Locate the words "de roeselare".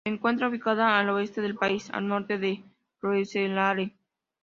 2.39-3.93